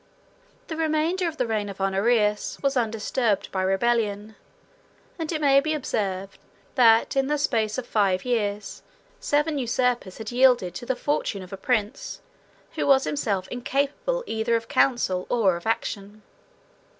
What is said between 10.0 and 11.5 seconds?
had yielded to the fortune